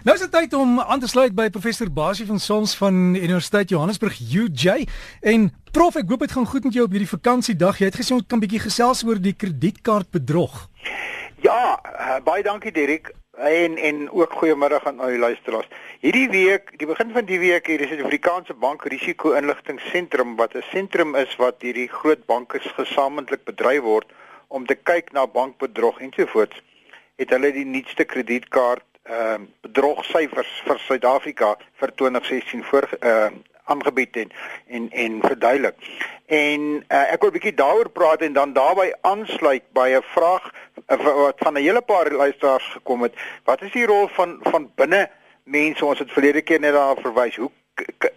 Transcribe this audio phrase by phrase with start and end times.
[0.00, 3.68] Nou is dit tyd om aan te sluit by professor Basie van Sons van Universiteit
[3.68, 4.86] Johannesburg UJ
[5.20, 5.42] en
[5.76, 7.82] prof ek hoop dit gaan goed met jou op hierdie vakansiedag.
[7.82, 10.56] Jy het gesê ons kan bietjie gesels oor die kredietkaartbedrog.
[11.44, 15.68] Ja, uh, baie dankie Dirk en en ook goeiemôre aan al die luisteraars.
[16.00, 20.56] Hierdie week, die begin van die week hier is die Suid-Afrikaanse Bank Risiko Inligtingseentrum wat
[20.56, 24.08] 'n sentrum is wat hierdie groot banke gesamentlik bedryf word
[24.48, 26.56] om te kyk na bankbedrog ensovoorts.
[27.20, 33.38] Het hulle die nuutste kredietkaart ehm uh, bedrogsyfers vir Suid-Afrika vir 2016 voor ehm uh,
[33.70, 34.30] aangebied en
[34.66, 35.76] en en verduidelik.
[36.26, 40.50] En uh, ek wil 'n bietjie daaroor praat en dan daarbey aansluit by 'n vraag
[40.86, 43.14] uh, wat van 'n hele paar luisteraars gekom het.
[43.44, 45.10] Wat is die rol van van binne
[45.44, 45.84] mense?
[45.84, 47.36] Ons het verlede keer net daarna verwys.
[47.36, 47.50] Hoe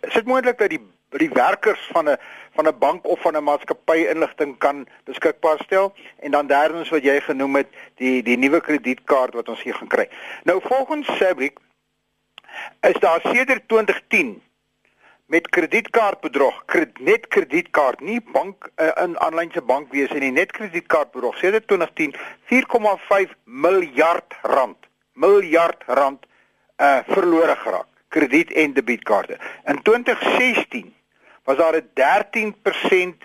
[0.01, 0.85] is dit moontlik dat die
[1.19, 2.17] die werkers van 'n
[2.53, 7.03] van 'n bank of van 'n maatskappy inligting kan beskikbaar stel en dan derdens wat
[7.03, 10.09] jy genoem het die die nuwe kredietkaart wat ons hier gaan kry.
[10.43, 11.59] Nou volgens Sabric
[12.81, 14.41] is daar sedert 2010
[15.25, 16.63] met kredietkaartbedrog,
[16.99, 22.15] net kredietkaart, nie bank uh, in aanlynse bankwese nie, net kredietkaartbedrog sedert 2010
[23.25, 24.77] 4,5 miljard rand,
[25.13, 26.25] miljard rand
[26.77, 29.37] uh verlore geraak krediet en debietkaarte.
[29.65, 30.93] In 2016
[31.43, 33.23] was daar 'n 13%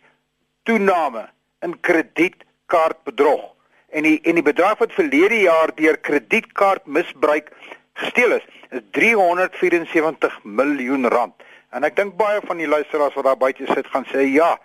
[0.62, 1.28] toename
[1.60, 3.54] in kredietkaartbedrog.
[3.88, 7.50] En die en die bedrag wat verlede jaar deur kredietkaartmisbruik
[7.92, 11.34] gesteel is, is 374 miljoen rand.
[11.70, 14.58] En ek dink baie van die luisteraars wat daar buite sit gaan sê ja,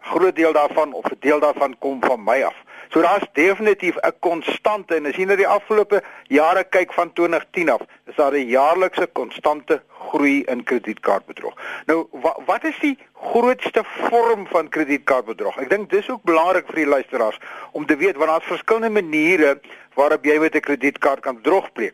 [0.00, 2.56] groot deel daarvan of 'n deel daarvan kom van my af.
[2.96, 7.68] So daar's definitief 'n konstante en as jy na die afgelope jare kyk van 2010
[7.70, 11.54] af, is daar 'n jaarlikse konstante groei in kredietkaartbedrog.
[11.86, 15.58] Nou wa wat is die grootste vorm van kredietkaartbedrog?
[15.58, 17.38] Ek dink dis ook belangrik vir die luisteraars
[17.72, 19.60] om te weet want daar's verskillende maniere
[19.94, 21.92] waarop jy met 'n kredietkaart kan bedrog pleeg.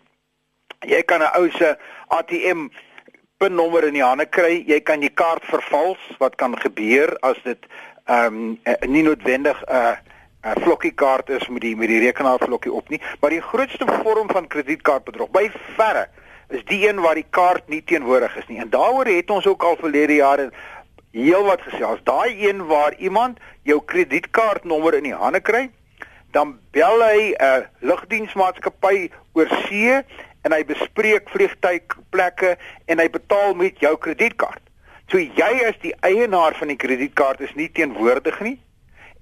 [0.81, 1.77] Jy kan 'n ou se
[2.09, 2.69] ATM
[3.39, 7.66] pinnommer in die hande kry, jy kan die kaart vervals wat kan gebeur as dit
[8.05, 9.97] ehm um, nie noodwendig 'n uh,
[10.42, 13.42] 'n uh, vlokkie kaart is met die met die rekenaar vlokkie op nie, maar die
[13.42, 16.08] grootste vorm van kredietkaartbedrog by verre
[16.48, 18.58] is die een waar die kaart nie teenwoordig is nie.
[18.58, 20.50] En daaroor het ons ook al verlede jare
[21.12, 22.02] heelwat gesels.
[22.04, 25.70] Daai een waar iemand jou kredietkaartnommer in die hande kry,
[26.32, 30.02] dan bel hy 'n uh, lugdiensmaatskappy oor see
[30.42, 34.62] en hy bespreek vliegtuigplekke en hy betaal met jou kredietkaart.
[35.08, 38.58] So jy as die eienaar van die kredietkaart is nie teenwoordig nie.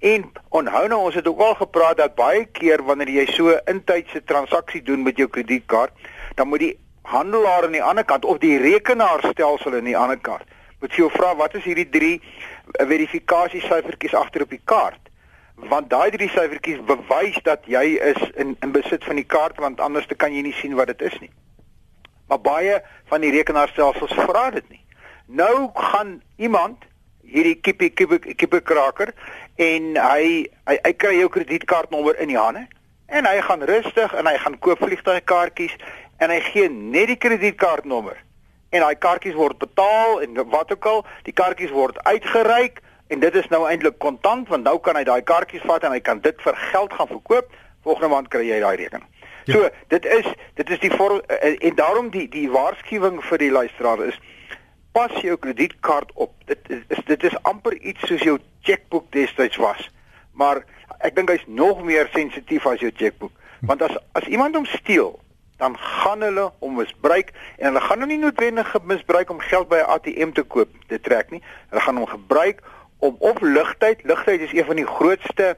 [0.01, 4.23] En onthou nou ons het ook al gepraat dat baie keer wanneer jy so intydse
[4.23, 5.93] transaksie doen met jou kredietkaart,
[6.35, 10.47] dan moet die handelaar aan die ander kant of die rekenaarstelsel aan die ander kant
[10.81, 12.15] moet jy vra wat is hierdie drie
[12.73, 15.09] verifikasiesyfertjies agter op die kaart?
[15.71, 19.83] Want daai drie syfertjies bewys dat jy is in in besit van die kaart want
[19.83, 21.29] anders te kan jy nie sien wat dit is nie.
[22.31, 22.79] Maar baie
[23.11, 24.81] van die rekenaarstelsels vra dit nie.
[25.27, 26.87] Nou gaan iemand
[27.21, 29.13] hierdie kippie kippie kippie kraker
[29.61, 30.25] en hy
[30.69, 32.65] hy, hy kry jou kredietkaartnommer in die hande
[33.11, 35.77] en hy gaan rustig en hy gaan koop vliegtuigkaartjies
[36.23, 38.17] en hy gee net die kredietkaartnommer
[38.71, 43.35] en daai kaartjies word betaal en wat ook al die kaartjies word uitgereik en dit
[43.35, 46.37] is nou eintlik kontant want nou kan hy daai kaartjies vat en hy kan dit
[46.45, 47.49] vir geld gaan verkoop.
[47.83, 49.07] Volgende maand kry jy daai rekening.
[49.49, 49.53] Ja.
[49.53, 53.51] so dit is dit is die vorm en, en daarom die die waarskuwing vir die
[53.51, 54.19] luisteraar is
[54.91, 56.33] pas jou kredietkaart op.
[56.45, 59.89] Dit is dit is amper iets soos jou chequeboek destyds was.
[60.33, 60.63] Maar
[60.99, 63.33] ek dink hy's nog meer sensitief as jou chequeboek.
[63.67, 65.19] Want as as iemand hom steel,
[65.61, 69.81] dan gaan hulle hom misbruik en hulle gaan hom nie noodwendig misbruik om geld by
[69.81, 71.41] 'n ATM te koop te trek nie.
[71.69, 72.63] Hulle gaan hom gebruik
[72.99, 75.57] om of ligtyd, ligtyd is een van die grootste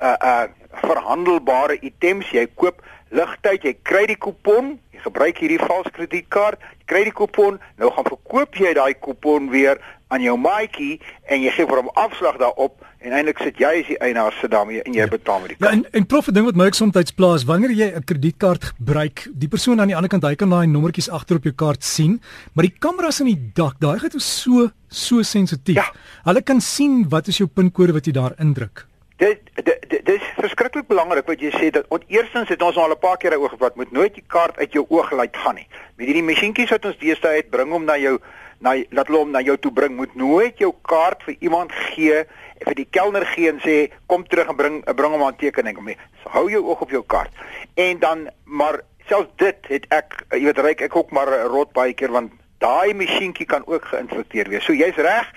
[0.00, 2.30] uh uh verhandelbare items.
[2.30, 7.60] Jy koop ligtyd, jy kry die kupon, jy gebruik hierdie vals kredietkaart, kry die kupon,
[7.80, 9.80] nou gaan verkoop jy daai kupon weer
[10.12, 11.00] aan jou maatjie
[11.32, 14.52] en jy gee vir hom afslag daarop en eintlik sit jy as die eienaar sit
[14.52, 15.10] daarmee en jy ja.
[15.10, 15.66] betaal met die kaart.
[15.66, 19.48] Ja, en en prof, ding wat my soms plaas, wanneer jy 'n kredietkaart gebruik, die
[19.48, 22.20] persoon aan die ander kant, hy kan daai nommertjies agter op jou kaart sien,
[22.54, 25.76] maar die kameras in die dak, daai gaan so so sensitief.
[25.76, 25.90] Ja.
[26.24, 28.86] Hulle kan sien wat is jou pinkode wat jy daar indruk.
[29.16, 32.90] Dit dit dit is verskriklik belangrik wat jy sê dat ons eerstens het ons al
[32.90, 35.68] 'n paar keer daaroor gepraat, moet nooit die kaart uit jou oog laat gaan nie.
[35.96, 38.18] Met hierdie masjienkies wat ons deesdae het, bring hom na jou
[38.58, 42.24] na laat hom na jou toe bring, moet nooit jou kaart vir iemand gee,
[42.64, 45.88] vir die kelner gee en sê kom terug en bring bring hom 'n tekening om.
[46.22, 47.30] So, hou jou oog op jou kaart.
[47.74, 51.92] En dan maar selfs dit het ek jy weet ryk ek ook maar rot baie
[51.92, 54.64] keer want daai masjienkie kan ook geïnfekteer wees.
[54.64, 55.32] So jy's reg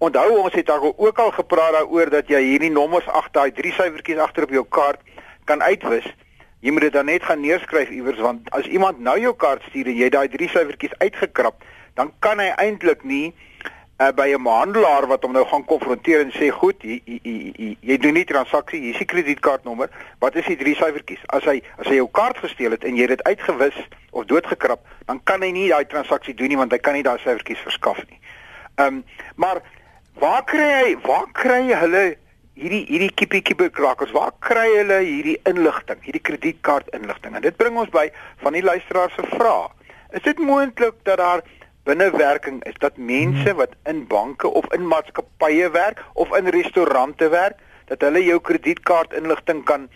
[0.00, 3.72] Onthou ons het daar ook al gepraat daaroor dat jy hierdie nommers agter daai drie
[3.76, 5.00] syfertjies agter op jou kaart
[5.44, 6.06] kan uitwis.
[6.64, 9.90] Jy moet dit dan net gaan neerskryf iewers want as iemand nou jou kaart stuur
[9.92, 11.60] en jy daai drie syfertjies uitgekrap,
[12.00, 13.34] dan kan hy eintlik nie
[14.00, 17.76] uh, by 'n handelaar wat hom nou gaan konfronteer en sê goed, jy jy, jy,
[17.80, 19.90] jy doen nie transaksie, hier is die kredietkaartnommer,
[20.24, 21.20] wat is die drie syfertjies?
[21.28, 23.76] As hy as hy jou kaart gesteel het en jy dit uitgewis
[24.10, 27.18] of doodgekrap, dan kan hy nie daai transaksie doen nie want hy kan nie daai
[27.18, 28.20] syfertjies verskaf nie.
[28.80, 29.04] Ehm um,
[29.36, 29.60] maar
[30.18, 32.04] waar kry hy waar kry hulle
[32.58, 37.36] hierdie hierdie kiepie kiepie krakers waar kry hulle hierdie inligting hierdie kredietkaart inligting?
[37.36, 38.08] En dit bring ons by
[38.42, 39.72] van die luisteraars se vraag.
[40.10, 41.42] Is dit moontlik dat daar
[41.84, 43.56] binnewerking is dat mense hmm.
[43.56, 49.14] wat in banke of in maatskappye werk of in restaurante werk dat hulle jou kredietkaart
[49.18, 49.88] inligting kan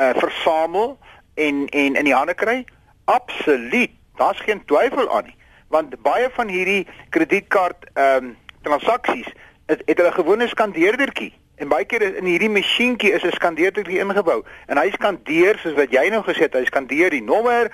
[0.00, 0.98] uh, versamel
[1.34, 2.64] en en in die hande kry?
[3.04, 3.90] Absoluut.
[4.16, 5.36] Daar's geen twyfel aan nie.
[5.68, 9.28] Want baie van hierdie kredietkaart ehm um, transaksies
[9.70, 11.32] het, het hulle gewone skandeerdertjie.
[11.60, 14.42] En baie keer in hierdie masjienkie is 'n skandeerdertjie ingebou.
[14.66, 17.70] En hy skandeer soos wat jy nou gesê het, hy skandeer die nommer,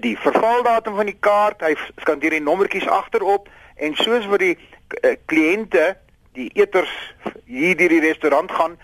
[0.00, 3.48] die vervaldatum van die kaart, hy skandeer die nommertjies agterop.
[3.76, 5.96] En soos vir die uh, kliënte
[6.32, 6.92] die eters
[7.46, 8.78] hier deur die restaurant gaan,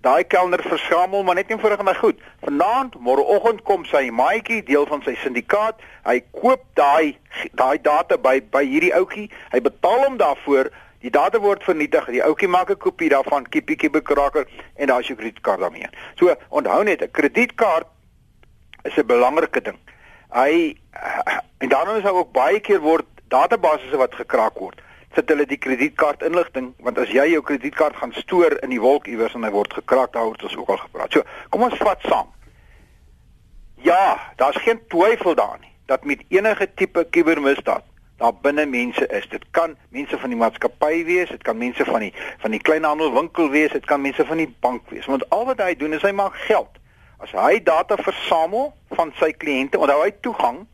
[0.00, 2.20] daai kelner versamel maar net eenvoudig maar goed.
[2.40, 7.16] Vanaand, môreoggend kom sy maatjie, deel van sy syndikaat, hy koop daai
[7.52, 12.08] daai data by by hierdie ouetjie, hy betaal hom daarvoor Die data word vernietig.
[12.10, 15.88] Die ouetjie maak 'n kopie daarvan, kiepie bekraker en daar is jou kredietkaart daarmee.
[16.14, 17.86] So, onthou net, 'n kredietkaart
[18.82, 19.78] is 'n belangrike ding.
[20.32, 20.76] Hy
[21.58, 24.80] en daarom is ook baie keer word databasisse wat gekraak word.
[25.14, 29.06] Sit hulle die kredietkaart inligting, want as jy jou kredietkaart gaan stoor in die wolk
[29.06, 31.12] iewers en hy word gekraak, daar word ons ook al gepraat.
[31.12, 32.28] So, kom ons vat saam.
[33.76, 37.84] Ja, daar's geen twyfel daarin dat met enige tipe kubermisdaad
[38.18, 39.28] daar binne mense is.
[39.28, 42.12] Dit kan mense van die maatskappy wees, dit kan mense van die
[42.42, 45.06] van die kleinhandelwinkel wees, dit kan mense van die bank wees.
[45.06, 46.80] Want al wat hy doen is hy maak geld.
[47.22, 50.64] As hy data versamel van sy kliënte, onthou hy toegang.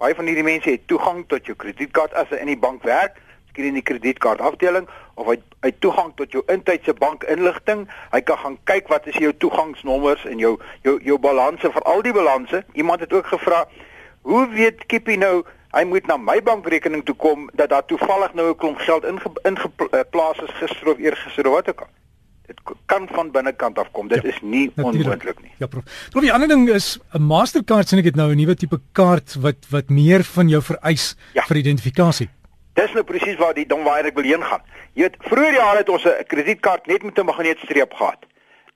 [0.00, 3.20] Baie van hierdie mense het toegang tot jou kredietkaart as hy in die bank werk,
[3.52, 4.88] skien in die kredietkaart afdeling
[5.20, 7.84] of hy hy toegang tot jou intydse bankinligting.
[8.12, 10.56] Hy kan gaan kyk wat is jou toegangsnommers en jou
[10.88, 12.64] jou jou balanse vir al die balanse.
[12.72, 13.66] Iemand het ook gevra,
[14.22, 18.48] "Hoe weet Kippie nou hy moet na my bankrekening toe kom dat daar toevallig nou
[18.50, 19.04] 'n klomp geld
[19.42, 21.92] ingeplaas is gister of eergister of wat ook al.
[22.46, 24.08] Dit kan van binnekant af kom.
[24.08, 25.52] Dit ja, is nie onmoontlik nie.
[25.58, 25.84] Ja, prof.
[26.10, 29.34] Prof, die ander ding is 'n Mastercard sien ek het nou 'n nuwe tipe kaart
[29.40, 31.42] wat wat meer van jou vereis ja.
[31.42, 32.28] vir identifikasie.
[32.74, 34.62] Dis nou presies waar die ding waar ek wil heen gaan.
[34.94, 38.26] Jy weet, vroeër jare het ons 'n kredietkaart net met 'n magneetstreep gehad.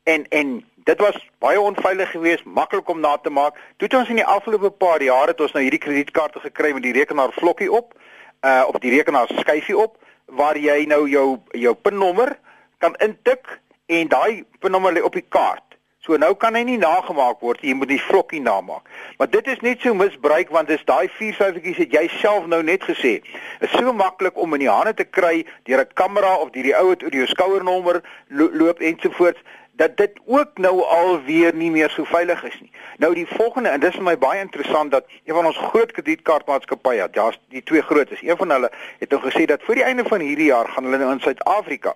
[0.05, 3.58] En en Dit was baie onveilig geweest, maklik om na te maak.
[3.76, 6.87] Toe het ons in die afgelope paar jaar het ons nou hierdie kredietkaarte gekry met
[6.87, 7.93] die rekenaar vlokkie op,
[8.40, 9.99] uh op die rekenaar skyfie op
[10.40, 12.38] waar jy nou jou jou pinnommer
[12.81, 15.76] kan intik en daai pinnommer lê op die kaart.
[16.08, 18.88] So nou kan hy nie nagemaak word, jy moet die vlokkie namaak.
[19.20, 22.62] Maar dit is net so misbruik want dis daai vier syfertjies het jy self nou
[22.64, 23.19] net gesê.
[23.61, 26.76] Is so maklik om in die hande te kry deur 'n kamera of deur die
[26.81, 29.44] ou wat oor jou skouernommer lo loop ensovoorts
[29.79, 32.71] dat dit ook nou alweer nie meer so veilig is nie.
[32.99, 37.09] Nou die volgende en dis vir my baie interessant dat een van ons groot kredietkaartmaatskappye,
[37.15, 40.25] ja, die twee grootes, een van hulle het nou gesê dat voor die einde van
[40.25, 41.95] hierdie jaar gaan hulle nou in Suid-Afrika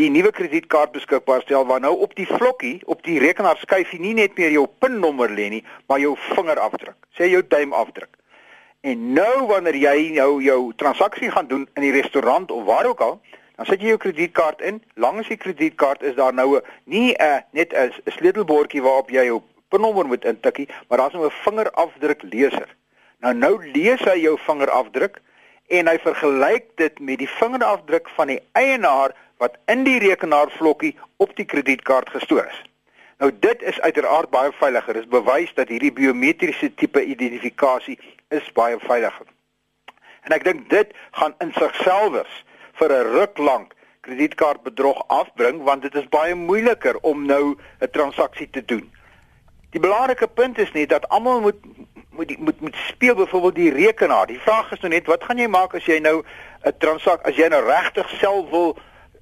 [0.00, 4.14] die nuwe kredietkaart beskikbaar stel waar nou op die vlokkie op die rekenaar skyfie nie
[4.18, 6.96] net meer jou pinnommer lê nie, maar jou vingerafdruk.
[7.14, 8.10] Sê jou duimafdruk.
[8.84, 13.00] En nou wanneer jy nou jou transaksie gaan doen in die restaurant of waar ook
[13.06, 13.20] al,
[13.56, 14.82] Dan sit jy jou kredietkaart in.
[14.94, 19.24] Langs die kredietkaart is daar nou 'n nie 'n uh, net 'n sleutelbordjie waarop jy
[19.24, 22.76] jou pinnommer moet intikkie, maar daar's nou 'n vingerafdrukleser.
[23.18, 25.20] Nou nou lees hy jou vingerafdruk
[25.66, 31.36] en hy vergelyk dit met die vingerafdruk van die eienaar wat in die rekenaarvlokkie op
[31.36, 32.62] die kredietkaart gestoor is.
[33.18, 34.94] Nou dit is uiteraard baie veiliger.
[34.94, 39.26] Dit bewys dat hierdie biometriese tipe identifikasie is baie veiliger.
[40.24, 42.42] En ek dink dit gaan in sigselfs
[42.78, 48.50] vir 'n ruk lank kredietkaartbedrog afbring want dit is baie moeiliker om nou 'n transaksie
[48.50, 48.92] te doen.
[49.70, 51.60] Die belangrike punt is net dat almal moet
[52.10, 54.26] moet moet moet speel byvoorbeeld die rekenaar.
[54.26, 56.22] Die vraag is nou net wat gaan jy maak as jy nou
[56.62, 58.76] 'n transaksie as jy nou regtig self wil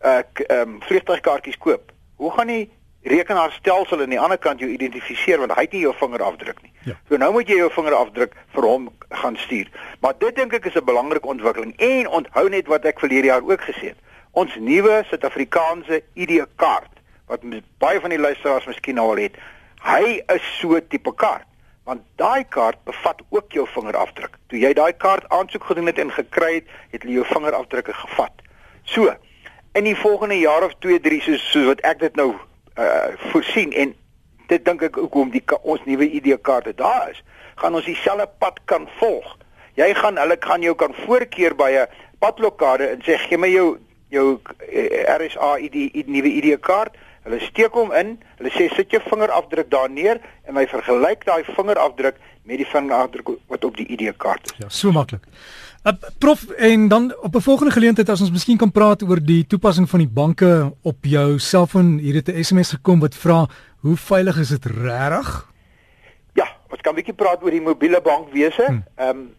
[0.05, 1.93] uh ehm um, vliegtuigkaartjies koop?
[2.17, 2.71] Hoe gaan jy
[3.03, 6.73] rekenaarstelsel aan die ander kant jou identifiseer want hy het nie jou vingerafdruk nie.
[6.87, 6.97] Ja.
[7.09, 8.89] So nou moet jy jou vingerafdruk vir hom
[9.23, 9.71] gaan stuur.
[10.01, 13.43] Maar dit dink ek is 'n belangrike ontwikkeling en onthou net wat ek verlede jaar
[13.43, 13.99] ook gesê het.
[14.33, 17.41] Ons nuwe Suid-Afrikaanse ID-kaart wat
[17.79, 19.37] baie van die luisteraars miskien al het,
[19.83, 21.47] hy is so tipe kaart
[21.85, 24.39] want daai kaart bevat ook jou vingerafdruk.
[24.47, 28.33] Toe jy daai kaart aansoek gedoen het en gekry het, het hulle jou vingerafdrukke gevat.
[28.85, 29.15] So,
[29.75, 32.35] in die volgende jaar of 2, 3 soos soos wat ek dit nou
[32.79, 33.95] uh voorsien en
[34.49, 37.23] dit dink ek hoekom die ons nuwe ID-kaarte daar is,
[37.61, 39.37] gaan ons dieselfde pad kan volg.
[39.75, 41.87] Jy gaan hulle gaan jou kan voorkeer by 'n
[42.21, 43.79] padlokade en sê gee my jou
[44.13, 46.97] jou eh, RSA ID nuwe ID-kaart.
[47.23, 51.45] Hulle steek hom in, hulle sê sit jou vingerafdruk daar neer en hy vergelyk daai
[51.45, 54.57] vingerafdruk met die vingerafdruk wat op die ID-kaart is.
[54.59, 55.25] Ja, so maklik.
[55.83, 59.47] Uh, prof en dan op 'n volgende geleentheid as ons miskien kan praat oor die
[59.47, 61.99] toepassing van die banke op jou selfoon.
[61.99, 63.47] Hier het 'n SMS gekom wat vra
[63.81, 65.51] hoe veilig is dit regtig?
[66.33, 68.81] Ja, ons kan 'n bietjie praat oor die mobiele bankwese, hm.
[68.95, 69.35] ehm um,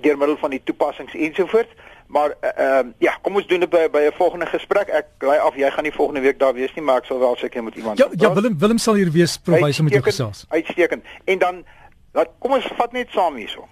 [0.00, 1.70] deur middel van die toepassings ensovoorts.
[2.06, 4.88] Maar ehm uh, ja, kom ons doen dit by by 'n volgende gesprek.
[4.88, 7.36] Ek bly af jy gaan nie volgende week daar wees nie, maar ek sal wel
[7.36, 7.98] seker met iemand.
[7.98, 10.44] Ja, ja Willem Willem sal hier wees probeer met jou gesels.
[10.48, 11.04] Uitstekend.
[11.24, 11.64] En dan
[12.12, 13.68] laat kom ons vat net saam hierso.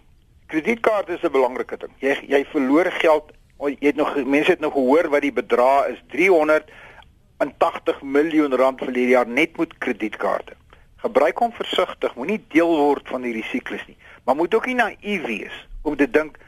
[0.47, 1.93] Kredietkaart is 'n belangrike ding.
[1.99, 3.33] Jy jy verloor geld.
[3.59, 8.87] Jy het nog mense het nog gehoor wat die bedrag is 380 miljoen rand vir
[8.87, 10.52] hierdie jaar net met kredietkaarte.
[10.97, 13.97] Gebruik hom versigtig, moenie deel word van hierdie siklus nie.
[14.25, 16.38] Maar moet ook nie naïef wees om te dink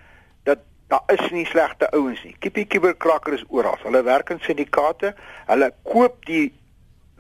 [0.42, 2.36] dat daar is nie slegte ouens nie.
[2.38, 3.78] Kiepie kiberkrakker is oral.
[3.82, 5.14] Hulle werk in syndikaate.
[5.46, 6.52] Hulle koop die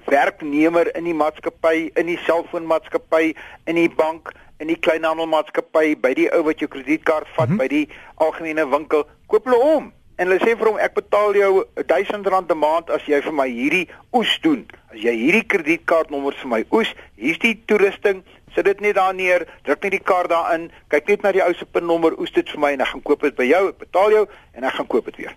[0.08, 3.34] werknemer in die maatskappy, in die selfoonmaatskappy,
[3.66, 7.58] in die bank in die kleinhandelmaatskappy by die ou wat jou kredietkaart vat mm -hmm.
[7.62, 9.92] by die algemene winkel koop hulle hom.
[10.18, 13.48] En hulle sê vir hom ek betaal jou R1000 'n maand as jy vir my
[13.48, 14.66] hierdie oes doen.
[14.90, 18.24] As jy hierdie kredietkaartnommer vir my oes hier's die toerusting
[18.54, 21.54] sit dit net daar neer druk net die kaart daarin kyk net na die ou
[21.54, 24.10] se pinnommer oes dit vir my en ek gaan koop dit by jou ek betaal
[24.10, 25.34] jou en ek gaan koop dit weer.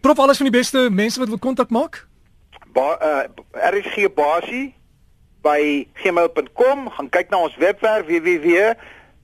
[0.00, 2.06] Prof alles van die beste mense wat wil kontak maak
[2.76, 3.24] ba uh,
[3.72, 4.74] RSG basie
[5.46, 8.74] by gmail.com, gaan kyk na ons webwerf www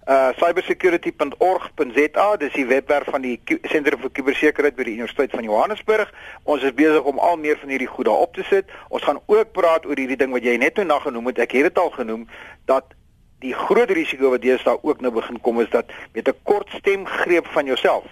[0.02, 3.38] uh cybersecurity.org.za dis die webwerf van die
[3.70, 6.10] sentrum vir kubersekuriteit by die Universiteit van Johannesburg.
[6.42, 8.66] Ons is besig om al meer van hierdie goed daar op te sit.
[8.90, 11.38] Ons gaan ook praat oor hierdie ding wat jy net nou na genoem het.
[11.46, 12.26] Ek het dit al genoem
[12.66, 12.98] dat
[13.46, 17.46] die groot risiko wat deesdae ook nou begin kom is dat met 'n kort stemgreep
[17.54, 18.04] van jouself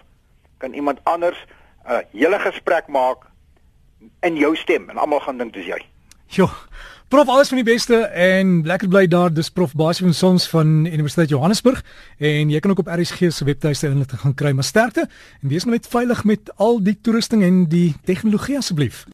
[0.58, 1.38] kan iemand anders
[1.86, 3.29] 'n uh, hele gesprek maak
[4.20, 5.80] in jou stem en almal gaan dink dis jy.
[6.30, 6.48] Jo.
[7.10, 10.84] Prof alles van die beste en lekker bly daar dis Prof Basie van Sons van
[10.86, 11.82] Universiteit Johannesburg
[12.22, 15.08] en jy kan ook op RSG se webtuiste inligting gaan kry maar sterkte
[15.42, 19.08] en wees nou net veilig met al die toerusting en die tegnologie asseblief